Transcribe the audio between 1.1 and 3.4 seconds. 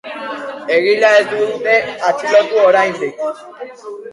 ez dute atxilotu oraindik.